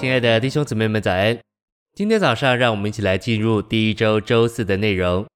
[0.00, 1.38] 亲爱的弟兄姊妹们，早安！
[1.94, 5.26] 今天早上，让我们一起来进入第一周周四的内容。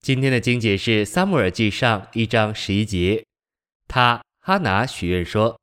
[0.00, 3.24] 今天的经节是《撒母耳记上》一章十一节。
[3.86, 5.56] 他哈拿许愿说：“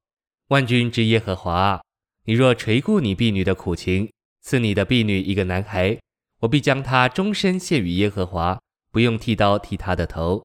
[0.48, 1.84] 万军之耶和华，
[2.24, 4.10] 你若垂顾你婢女的苦情，
[4.44, 6.00] 赐你的婢女一个男孩，
[6.40, 8.58] 我必将他终身献与耶和华，
[8.90, 10.42] 不用剃刀剃他的头。”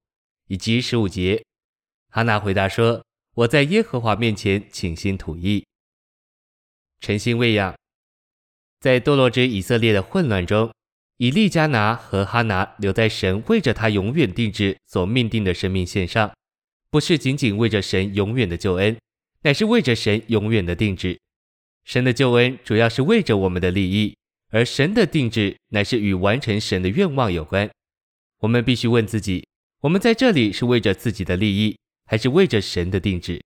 [0.50, 1.40] 以及十五节，
[2.10, 3.04] 哈拿回答说
[3.36, 5.64] ：“我在耶和华面前倾心吐意，
[7.00, 7.72] 诚心喂养。”
[8.80, 10.72] 在堕落之以色列的混乱中，
[11.18, 16.32] 以利加拿和哈拿留在神为着他永远定制所命定的生命线上，
[16.90, 18.96] 不是仅仅为着神永远的救恩，
[19.42, 21.18] 乃是为着神永远的定制。
[21.84, 24.16] 神的救恩主要是为着我们的利益，
[24.48, 27.68] 而神的定制乃是与完成神的愿望有关。
[28.38, 29.46] 我们必须问自己：
[29.82, 33.42] 我们在这里是为着自己的利益，还是为着神的定制？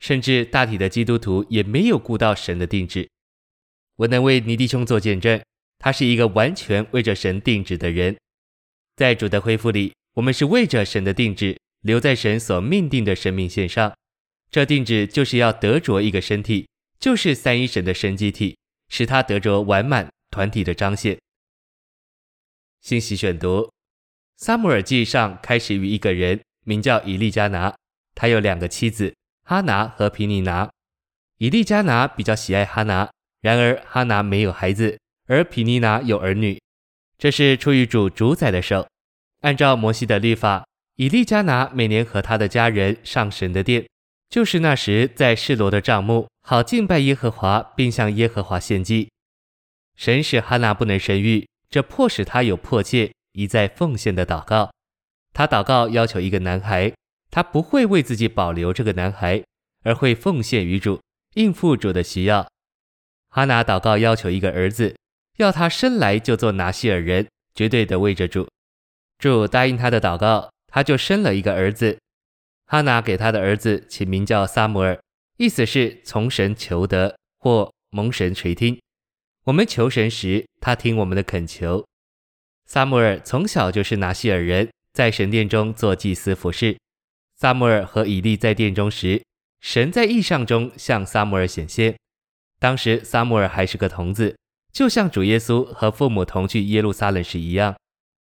[0.00, 3.08] 甚至大体的基督徒也没有顾到神的定制。
[3.96, 5.42] 我能为尼弟兄做见证，
[5.78, 8.16] 他是一个完全为着神定制的人。
[8.94, 13.94] 在主的恢复里，我们是为着神的定制，留在神所命定的生命线上。
[14.50, 16.68] 这定制就是要得着一个身体，
[17.00, 18.56] 就是三一神的神机体，
[18.88, 21.18] 使他得着完满团体的彰显。
[22.80, 23.70] 信息选读：
[24.36, 27.74] 撒母耳记上开始于一个人，名叫以利加拿，
[28.14, 30.70] 他有两个妻子哈拿和毗尼拿。
[31.38, 33.10] 以利加拿比较喜爱哈拿。
[33.46, 36.60] 然而哈拿没有孩子，而皮尼拿有儿女，
[37.16, 38.88] 这是出于主主宰的手。
[39.42, 40.66] 按照摩西的律法，
[40.96, 43.86] 以利加拿每年和他的家人上神的殿，
[44.28, 49.08] 就是那时在示罗的帐幕，好敬拜耶和华，并向耶和华献祭。
[49.94, 54.72] 神使哈拿不能生育，这迫使他有迫切一再奉献的祷告。
[55.32, 56.92] 他祷告要求一个男孩，
[57.30, 59.40] 他不会为自己保留这个男孩，
[59.84, 61.00] 而会奉献于主，
[61.34, 62.44] 应付主的需要。
[63.36, 64.96] 哈拿祷告要求一个儿子，
[65.36, 68.48] 要他生来就做拿细耳人，绝对的为着主。
[69.18, 71.98] 主答应他的祷告，他就生了一个儿子。
[72.64, 74.98] 哈拿给他的儿子起名叫撒母耳，
[75.36, 78.80] 意思是从神求得或蒙神垂听。
[79.44, 81.84] 我们求神时，他听我们的恳求。
[82.64, 86.74] 撒母耳从小就是拿细耳人，在神殿中做祭司服侍。
[87.36, 89.22] 撒母耳和以利在殿中时，
[89.60, 91.94] 神在异象中向撒母耳显现。
[92.58, 94.36] 当时撒母耳还是个童子，
[94.72, 97.76] 就像主耶稣和父母同去耶路撒冷时一样。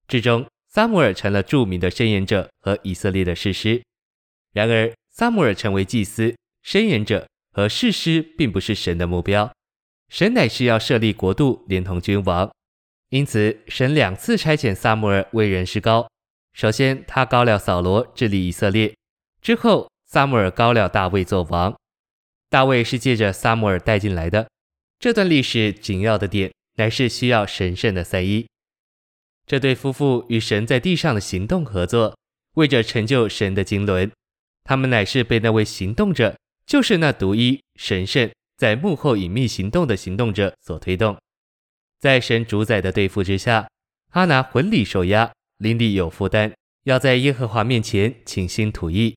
[0.08, 3.82] 至终，撒母耳成了著名的申言者和以色列的士师。
[4.54, 9.52] 然而，撒母耳成为祭司、申言者和士师，并不是神的目标。
[10.10, 12.52] 神乃是要设立国度，连同君王。
[13.10, 16.08] 因此，神两次差遣撒母耳为人施高。
[16.54, 18.94] 首先，他膏了扫罗治理以色列；
[19.42, 21.76] 之后，撒母耳膏了大卫做王。
[22.50, 24.48] 大卫是借着撒母耳带进来的。
[25.00, 28.46] 这段历史紧要的点乃是需要神圣的三一。
[29.46, 32.18] 这对夫妇与神在地上的行动合作，
[32.56, 34.10] 为着成就神的经纶。
[34.64, 36.36] 他们乃是被那位行动者，
[36.66, 41.16] 就是那独一神圣在幕后隐秘行动的行动者所推动。
[42.00, 43.68] 在神主宰的对付之下，
[44.10, 46.52] 哈拿魂里受压，灵里有负担，
[46.84, 49.16] 要在耶和华面前倾心吐意。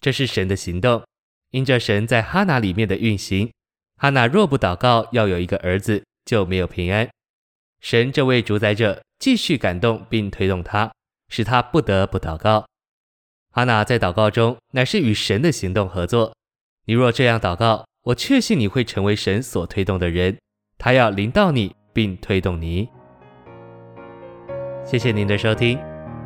[0.00, 1.02] 这是神的行动。
[1.50, 3.50] 因着神在哈拿里面的运行，
[3.96, 7.08] 哈拿若不祷告要有一个儿子，就没有平安。
[7.80, 10.92] 神这位主宰者继续感动并推动他，
[11.28, 12.66] 使他不得不祷告。
[13.52, 16.32] 哈拿在祷告中乃是与神的行动合作。
[16.86, 20.38] 你若这样祷告，我确信你会成为神所推动的人，
[20.78, 22.88] 他要临到你并推动你。
[24.84, 25.78] 谢谢您的收听，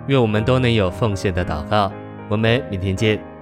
[0.07, 1.93] 愿我们都能有奉献的祷告。
[2.29, 3.34] 我们明天见。